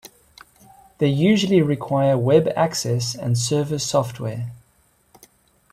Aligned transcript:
They 0.97 1.09
usually 1.09 1.61
require 1.61 2.17
web 2.17 2.47
access 2.55 3.13
and 3.13 3.37
server 3.37 3.77
software. 3.77 4.51